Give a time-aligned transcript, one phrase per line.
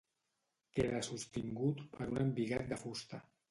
[0.77, 3.25] Queda sostingut per un embigat de fusta.